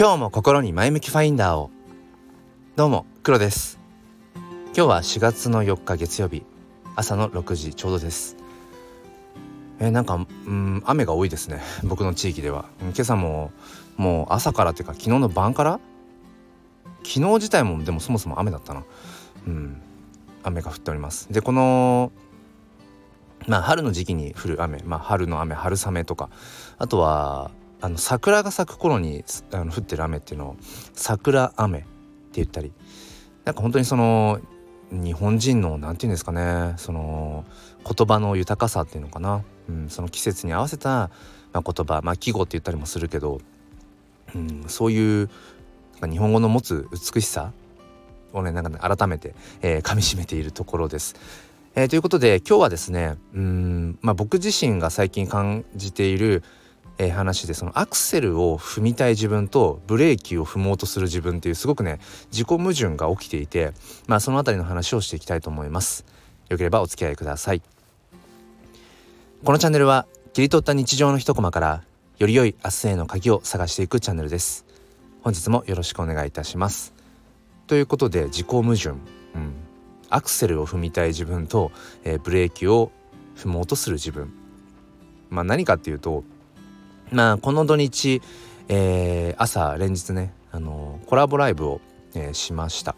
[0.00, 1.70] 今日も心に前向きファインダーを。
[2.74, 3.78] どうも黒です。
[4.74, 6.42] 今日は4月の4日月曜日。
[6.96, 8.38] 朝の6時ちょうどです。
[9.78, 11.60] えー、なんかうん雨が多いですね。
[11.84, 12.64] 僕の地域では。
[12.80, 13.52] 今朝も
[13.98, 15.80] もう朝からっていうか昨日の晩から？
[17.04, 18.84] 昨日自体もでもそもそも雨だったな。
[19.46, 19.82] うん
[20.42, 21.30] 雨が降っております。
[21.30, 22.10] でこの
[23.46, 24.78] まあ春の時期に降る雨。
[24.86, 26.30] まあ春の雨春雨とか。
[26.78, 30.56] あとはあの桜が咲く頃にあの降ってる雨っていうのを
[30.92, 31.88] 桜雨って
[32.34, 32.72] 言ったり
[33.44, 34.40] なんか本当にその
[34.90, 37.44] 日本人の何て言うんですかねその
[37.84, 41.10] 言葉の豊かさっていうのかな、うん、その季節に合わせた、
[41.52, 43.40] まあ、言葉まあ季語って言ったりもするけど、
[44.34, 45.30] うん、そういう
[46.02, 47.52] 日本語の持つ美しさ
[48.32, 51.14] をねなんかね改めて、えー、噛みしめているところです。
[51.76, 56.42] えー、ということで今日はですねうん、まあ、僕自身が最近感じている、
[57.02, 61.98] えー、話でそのアクセルを踏みたい自分とブレーキを踏もうとする自分っていうすごくね
[62.30, 63.72] 自己矛盾が起きていて、
[64.06, 66.04] まあ、その辺りの話をしていきたいと思います。
[66.50, 67.62] よければお付き合いください。
[69.42, 71.82] このチャンネルは切り取った日常の一コマから
[72.18, 74.66] より良い明日への鍵を探していくチャンネルです。
[75.22, 76.92] 本日もよろしくお願いいたします。
[77.66, 78.98] ということで自己矛盾、うん、
[80.10, 81.72] アクセルを踏みたい自分と、
[82.04, 82.92] えー、ブレーキを
[83.38, 84.30] 踏もうとする自分
[85.30, 86.24] まあ何かっていうと
[87.12, 88.22] まあこの土日、
[88.68, 91.80] えー、朝連日ね、あの、コラボライブを、
[92.14, 92.94] えー、しました。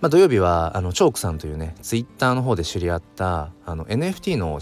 [0.00, 4.58] まあ、土曜日はあのチョークさんというねツイッターの方で知り合ったあの NFT の、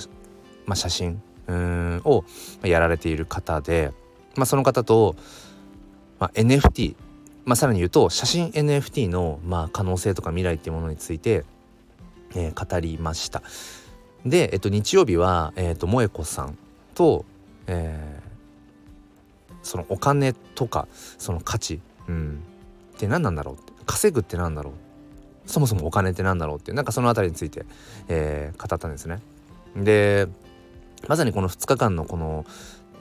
[0.66, 2.24] まあ、写真うんを
[2.64, 3.92] やられている方で、
[4.34, 5.14] まあ、その方と、
[6.19, 6.96] まあ、NFT
[7.48, 11.46] まあ、さらに言うと写真 NFT のまあ可能性とか未来っていうものについて、
[12.34, 13.42] えー、語りました。
[14.26, 16.58] で、えっと、日曜日は、えっと、萌子さん
[16.94, 17.24] と、
[17.66, 18.27] えー、
[19.69, 22.42] そのお金とかその価値、うん、
[22.97, 23.54] って何なんだろう。
[23.54, 24.72] って稼ぐって何だろう。
[25.47, 26.76] そもそもお金って何だろうっていう。
[26.76, 27.65] なんかその辺りについて、
[28.09, 29.20] えー、語ったんですね。
[29.76, 30.26] で
[31.06, 32.44] まさにこの2日間のこの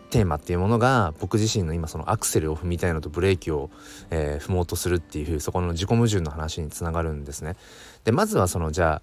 [0.10, 3.70] テーマっていうものが僕自身の今そのアクセルを踏みたいのとブレーキを、
[4.10, 7.56] えー、踏もうとするっていうそこの自己矛盾の話につながるんですね。
[8.04, 9.02] でまずはそのじゃ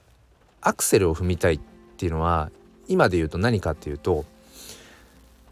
[0.62, 1.60] あアクセルを踏みたいっ
[1.96, 2.50] ていうのは
[2.88, 4.24] 今で言うと何かっていうと、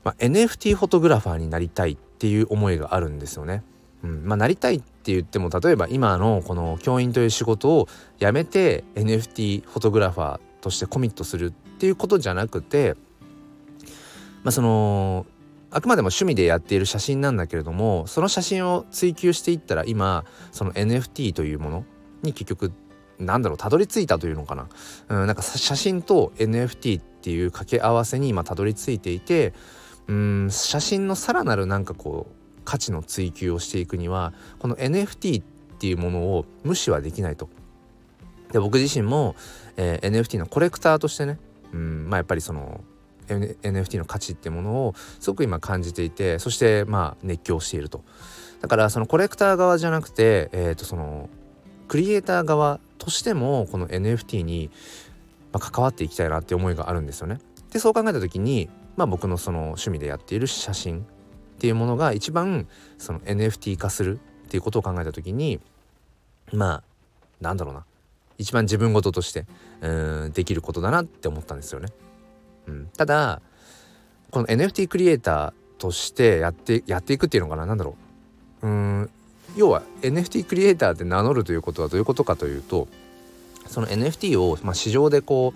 [0.05, 3.65] まあ、NFT フォトグラファーになりたいっていう思いがあるんですよね。
[4.05, 4.25] うん。
[4.25, 7.89] まあ、なりたいって言っても例えば今のこの教員という仕事を
[8.21, 12.95] 辞めて NFT フォトグラファーとしてコミットするっていうことじゃなくて
[14.45, 15.27] まあその
[15.73, 21.85] あくまでも趣味でやっている写真なんだけれどもその写真を追求していったら今その NFT というもの
[22.23, 22.73] に結局
[23.19, 24.69] なんだろうたどり着いたというのかな,、
[25.09, 29.55] うん、なんか写真と NFT っていう掛け合わせに今たどり着いていて
[30.09, 35.45] うん写真のさらなるなんかこう価値の追求をしていくにはこの NFT っ
[35.79, 37.49] ていうものを無視はできないと。
[38.53, 39.35] で僕自身も、
[39.77, 41.39] えー、NFT のコレクターとしてね
[41.73, 42.83] うんまあやっぱりその
[43.29, 48.05] NFT の価値ってものをすごく今感じていてそしてまあ熱狂していると
[48.61, 51.31] だからそのコレクター側じゃなくて、えー、とその
[51.89, 54.71] クリエイター側としてもこの NFT に
[55.53, 57.39] 関わっていきたいなって思いがあるんですよね。
[57.73, 61.03] でそう考えた時に、まあ、僕のその趣味でやっている写真っ
[61.59, 62.67] ていうものが一番
[62.99, 65.61] その NFT 化するっていうことを考えた時に
[66.53, 66.83] まあ
[67.41, 67.85] なんだろうな。
[68.39, 69.47] 一番自分事として
[69.81, 71.89] うんできることだなって思ったんですよね。
[72.67, 73.41] うん、ただ
[74.31, 77.67] この NFT クリエイターとしてやってやっていくっていうのかな。
[77.67, 77.97] 何だろ
[78.63, 78.67] う。
[78.67, 79.11] うん。
[79.57, 82.89] 要は NFT クリエイターって名乗るということはどういうことかというと
[83.67, 85.53] その NFT を、まあ、市場でこ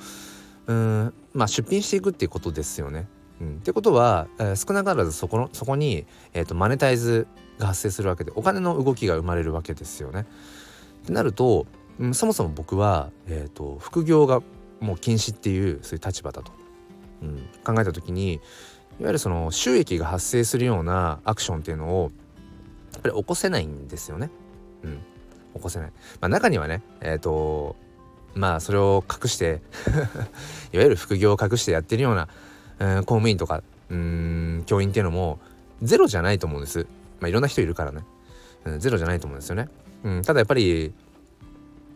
[0.67, 3.07] ううん、まあ、出品していくっていうことですよね。
[3.41, 7.27] うん、ってことは、えー、少なからずそこのそこに、えーと、マネタイズ
[7.59, 10.27] が発生するわけでお金の動きが生まれるわけですよね。
[11.03, 11.67] ってなると、
[11.99, 14.43] うん、そもそも僕は、えーと副業が
[14.81, 16.53] もう禁止っていうそういう立場だと。
[17.23, 18.37] うん、考えた時にい
[19.03, 22.11] わゆるその収益が発生するようなアクションっていうのを
[22.93, 24.31] やっぱり起こせないんですよね。
[24.83, 24.99] うん、
[25.55, 25.93] 起こせない。
[26.21, 27.77] まあ、中にはねえ、ー、と
[28.35, 29.63] まあそれを隠して
[30.73, 32.29] いわゆる副業を隠してやってるような、
[32.79, 35.39] えー、公務員とかうん教員っていうのも
[35.83, 36.87] ゼロじゃないと思うんです。
[37.21, 38.03] まあ、いろんな人いるからね、
[38.65, 39.69] うん、ゼロじゃないと思うんですよね。
[40.05, 40.93] うん、ただやっぱり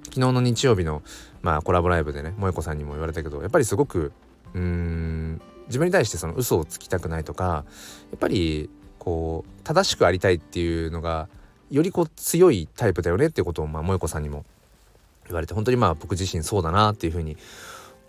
[0.05, 1.03] 昨日の日曜日の、
[1.43, 4.13] まあ、コラボライブでね萌子さんにも言われたけどやっぱりすごく
[4.55, 8.69] うん自分に対してその嘘をつきたくないとかやっぱり
[8.99, 11.29] こう正しくありたいっていうのが
[11.71, 14.45] よりこう強いタイプだよねっていうことをまあ萌子さんにも
[15.27, 17.37] 言われて本当にまあ僕自身そうだなっていうふうに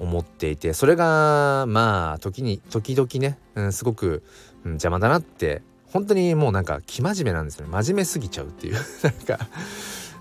[0.01, 4.23] 思っていてそれがまあ時に時々ね、うん、すごく、
[4.65, 5.61] うん、邪魔だなって
[5.91, 7.71] 本当にもうなんか生真面目なんですよね。
[7.71, 8.75] 真面目すぎちゃうっていう。
[9.03, 9.47] なんか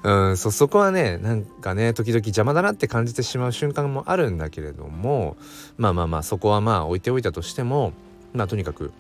[0.03, 5.37] うんそそこはねなんかね時々邪魔だなって感じてしまう瞬間もあるんだけれども
[5.77, 7.93] まあまあまあそこはまあ置いておいたとしても
[8.33, 8.93] まあとにかく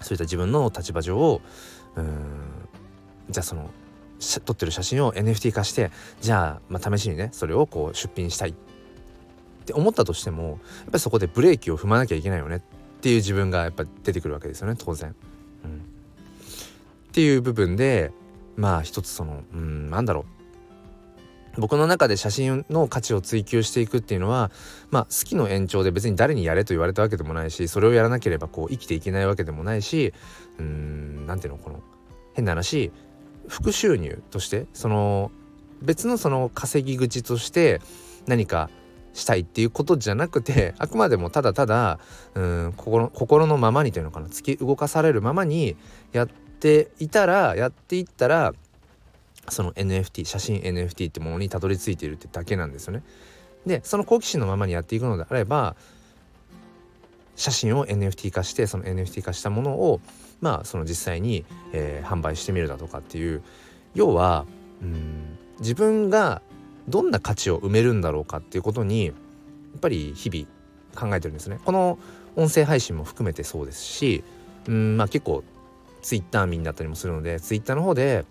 [0.00, 1.40] そういった自分の立場上
[1.96, 2.06] うん
[3.28, 3.70] じゃあその
[4.44, 5.90] 撮ってる写真を NFT 化して
[6.20, 8.54] じゃあ、まあ、試しにねそれをこう出品したいっ
[9.70, 10.56] て思ったとしてもやっ
[10.86, 12.60] ぱりそこでブレーキを踏まなきゃいけないよねっ
[13.00, 15.14] ていう自分がやっぱ出てくるわけですよね当然。
[15.64, 18.12] うん、っていう部分で
[18.56, 20.26] まあ一つそのうんなんだろ
[21.56, 24.50] う僕の中で写真の価値を追求していくっていうのは
[24.90, 30.12] まあ好きの延長で別に誰にやれと言われたわけでもないしそれをやらなければこう生きていけないわけでもないし
[30.58, 31.82] うん何ていうのこの
[32.34, 32.92] 変な話
[33.48, 35.32] 副収入としてその
[35.82, 37.80] 別のその稼ぎ口として
[38.26, 38.70] 何か
[39.12, 41.98] したいっていうことじゃなくてあくまでもただただ
[42.34, 45.76] うん心心のままにというのかな突き動かされるままに
[46.12, 48.52] やっていたらやっていったら
[49.48, 53.02] その NFT 写真 NFT ってものにたどり着いているってだけなんですよね。
[53.66, 55.76] でその好奇心のままにやっていくのであれば
[57.36, 60.00] 写真を NFT 化してその NFT 化したものを
[60.40, 63.42] まあその実際に、えー、販売してみるだとかっていう
[63.94, 64.46] 要は
[64.82, 66.42] うん自分が
[66.88, 69.14] どんな価値を埋めるんだろうかっていうことにやっ
[69.80, 70.46] ぱり日々
[70.94, 71.60] 考えてるんですね。
[71.64, 71.98] この
[72.36, 74.22] 音声配信も含めてそうですし
[74.68, 75.42] うんまあ結構
[76.02, 78.24] ツイッター民だったりもするのでツイッターの方で、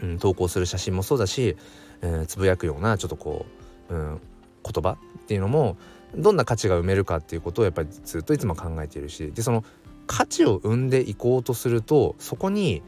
[0.00, 1.56] うん、投稿する写真もそうだし、
[2.02, 3.46] えー、つぶやくようなちょっとこ
[3.90, 4.20] う、うん、
[4.62, 5.76] 言葉っていうのも
[6.14, 9.64] どんな価値が埋めるかっていうことをやっぱりずっといつも考えているしでその
[10.06, 12.82] 価値を生んでいこうとするとそこに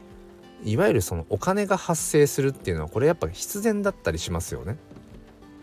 [0.63, 4.77] いわゆるそのお金が発生するっていうのはこれやっぱ必然だったりしますよね。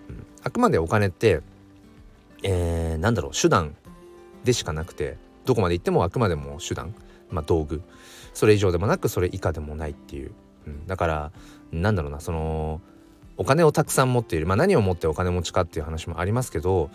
[0.08, 1.43] うん、あくまでお金って、
[2.43, 3.76] えー、なんだろう手段
[4.44, 6.94] でしかなくてどこまで行ってもあくまでも手段、
[7.31, 7.82] まあ、道具。
[8.37, 10.32] それ以上でもなくそれ以下でもないっていう、
[10.66, 11.32] うん、だから
[11.72, 12.82] なんだろうなその
[13.38, 16.90] お金をたくさん持っている、まあ、何を持ってお金持ちかっていう話もありますけど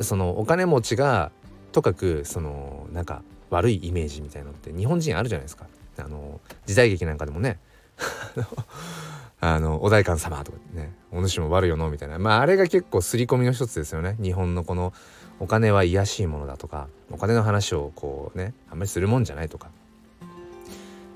[0.00, 1.32] そのお金持ちが
[1.72, 5.66] とかくそのなんか悪いイメージみたいなのって日本人あるじゃないですか。
[6.02, 7.58] あの時代劇なんかでもね
[9.40, 12.18] あのお代官様とかねお主も悪いよのみたいな。
[12.18, 14.16] まああれが結構刷り込みの一つですよね。
[14.20, 14.92] 日本のこの
[15.40, 19.68] お金は癒しいものだとかお金の話をこうねあんまりするもんじゃないとか。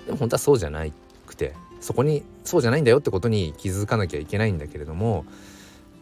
[0.06, 0.84] でも本当はそうじゃな
[1.26, 5.24] くてそこにそうじゃないんだよってことに気づかなきゃいけないんだけれども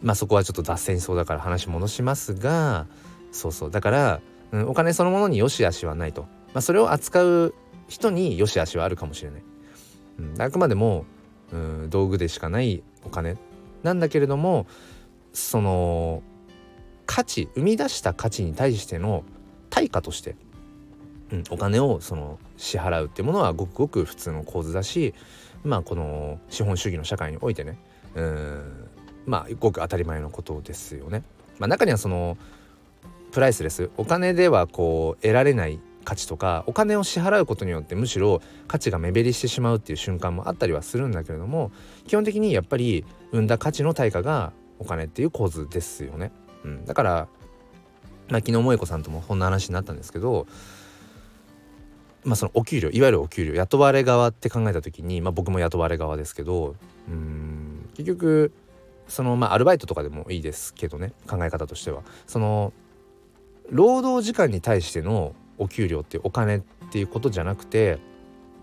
[0.01, 2.87] まあそこはちょっと脱線しそうだから話戻しますが
[3.31, 3.71] そうそう。
[3.71, 4.21] だから、
[4.51, 7.53] うん、お金そのものに良し悪しはないと、まあ、それを扱う
[7.87, 9.43] 人に良し悪しはあるかもしれない、
[10.19, 11.05] うん、あくまでも、
[11.51, 13.37] うん、道具でしかないお金
[13.83, 14.67] なんだけれども
[15.33, 16.23] その
[17.05, 19.23] 価値生み出した価値に対しての
[19.69, 20.35] 対価として、
[21.31, 25.13] うん、お金をその支払うっていうものはごくごく普通の構図だし
[25.63, 27.77] まあこの資本主義の社会においてね
[28.15, 28.89] うん
[29.25, 31.23] まあごく当たり前のことですよね。
[31.59, 32.37] まあ、中にはその
[33.31, 41.69] プライスレスお金ではこう得られない価値とかお金を支払うことによってむしろ価値が目減りしてしまうっていう瞬間もあったりはするんだけれども
[42.07, 46.31] 基本的にやっぱり生んだ価値の対価がお金っていう構図ですよね。
[46.63, 47.27] うん、だから、
[48.29, 50.47] まあ、昨日萌子さんともこんな話になったんですけど
[52.23, 56.77] まあそのお給料いわゆるお給料雇われ側って考えた時に、まあ、僕も雇われ側ですけど
[57.09, 57.89] うん。
[57.95, 58.53] 結局
[59.09, 62.03] そのまあアルバイトとかでもいいですけどね考え方としては。
[62.27, 62.71] その
[63.69, 66.61] 労働時間に対してのお給料っていうお金っ
[66.91, 67.99] ていうことじゃなくて、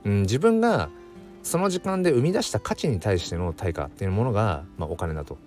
[0.05, 0.89] うん、自分が
[1.43, 5.39] その時間で生み出した価値に対しての対価っていうものが、まあ、お金だと。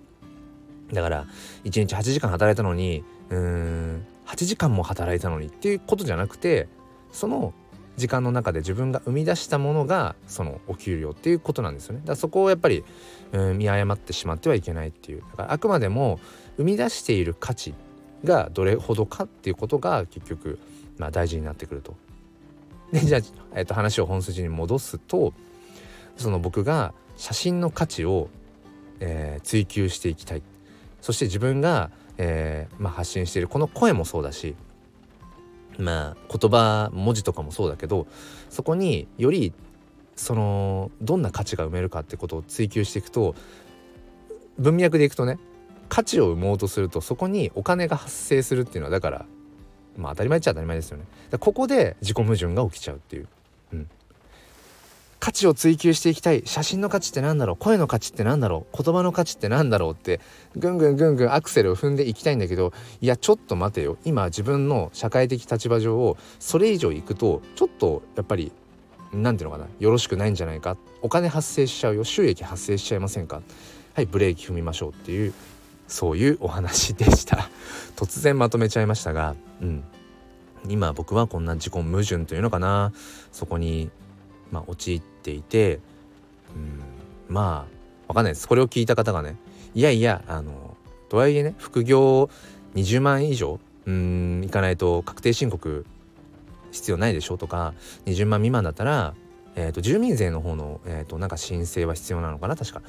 [0.92, 1.26] だから
[1.64, 6.68] 1日8時間働いたのにうん8時間も働いたのにっていうことじゃなくて
[7.12, 7.52] その
[7.96, 12.00] 時間の中で自分が生み出したものがそのお給料っていうことなんですよね。
[12.00, 12.84] だからそこをやっぱり
[13.32, 16.20] うん見誤ってしまってはいけないっていうだからあくまでも
[16.56, 17.74] 生み出している価値
[18.24, 20.58] がどれほどかっていうことが結局
[20.98, 21.96] まあ、大事になってくると。
[22.92, 23.20] でじゃあ、
[23.54, 25.34] えー、と話を本筋に戻すと
[26.16, 28.30] その僕が写真の価値を、
[29.00, 30.42] えー、追求していきたい
[31.02, 34.56] そして自分が、えーまあ、発信しているこの声もそうだし
[35.76, 38.06] まあ言葉文字とかもそうだけど
[38.48, 39.52] そこにより
[40.16, 43.34] そのどんな価値が埋めるかってことを追求していくと
[44.58, 45.38] 文脈でいくとね
[45.88, 49.26] 価値を生もうとするとそこにお金が発生するっていうのはだから
[49.96, 51.04] まあ当たり前っちゃ当たり前ですよね。
[51.40, 52.96] ここで自己矛盾が起きちゃう。
[52.96, 53.28] っていう、
[53.72, 53.90] うん、
[55.18, 56.42] 価値を追求していきたい。
[56.44, 57.56] 写真の価値って何だろう？
[57.56, 58.82] 声の価値って何だろう？
[58.82, 60.20] 言葉の価値って何だろうって
[60.56, 63.96] ぐんぐんぐんぐんアクセルを踏んでいきたいんだけどいやちょっと待てよ。
[64.04, 68.52] 今自分の社会的立場上をそれ以上いくとちょっとやっぱり
[69.12, 69.68] 何ていうのかな？
[69.80, 70.76] よろしくないんじゃないか？
[71.02, 72.04] お金発生しちゃうよ。
[72.04, 73.42] 収益発生しちゃいませんか？
[73.94, 75.34] はいブレーキ踏みましょうっていう
[75.88, 77.48] そういうお話でした。
[77.96, 79.84] 突然まとめちゃいましたがうん。
[80.68, 82.92] 今僕はこんな自己矛盾というのかな。
[83.32, 83.90] そこに
[84.52, 85.80] まあ陥っていて
[86.54, 87.34] うん。
[87.34, 87.78] まあ
[88.08, 88.46] わかんないです。
[88.46, 89.36] これを聞いた方がね
[89.74, 90.76] いやいやあの
[91.08, 92.30] とはいえね副業
[92.74, 95.86] 20万以上うんいかないと確定申告
[96.70, 97.74] 必要ないでしょうとか
[98.06, 99.14] 20万未満だったら、
[99.56, 102.82] えーと、住民税の方の、えーと、なんか申請は必要なのかな確か。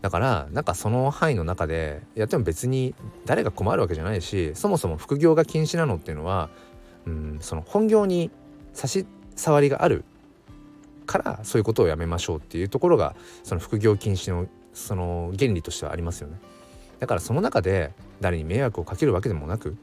[0.00, 2.94] だからなんかその範囲の中でやっても別に
[3.26, 6.50] 誰が困るわけじゃないしそもそも副業が禁止なのっていうのは
[7.06, 8.30] うんその本業に
[8.72, 10.04] 差し障りがある
[11.06, 16.38] からそういうことをやめましょうっていうところがその副業禁止のその原理としてはありますよね。
[17.00, 19.76] だからその中で誰に迷惑をかけるわけでもなく、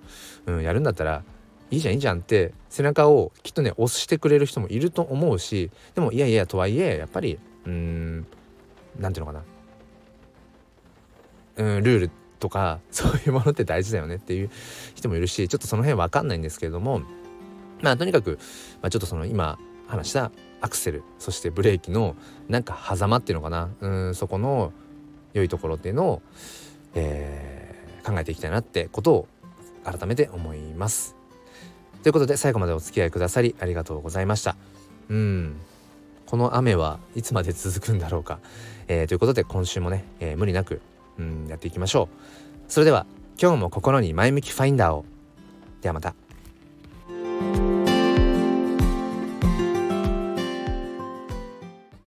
[0.46, 1.24] うん、やるんだったら
[1.72, 8.28] いいじゃんいいじゃんって背中をきっとね押してくれる人もいると思うしでもいやいやとはいえやっぱりうーん
[9.00, 9.44] 何ていうのかな
[11.58, 14.50] うんルールとか そういうものって大事だよねっていう
[14.94, 17.02] 人もいるしちょっとその辺わかんないんですけれども
[17.82, 18.40] まあとにかく、
[18.82, 19.58] まあ、ちょっとその今
[19.88, 20.32] 話した
[20.62, 22.16] アクセルそしてブレーキの
[22.48, 24.74] なんか狭間っていうのかなうんそこの
[25.34, 26.22] 良いところっていうのを、
[26.96, 29.28] えー、考えていきたいなってことを
[29.84, 31.16] 改めて思います。
[32.02, 34.56] ということで最後までお付き合いくださりありがとうございました。
[35.10, 35.56] うん
[36.26, 38.40] この雨はいつまで続くんだろうか、
[38.88, 40.82] えー、ということで今週もね、えー、無理なく、
[41.20, 42.72] うん、やっていきましょう。
[42.72, 43.06] それでは
[43.42, 45.06] 今日も心に前向きファインダーを。
[45.82, 46.25] ではまた。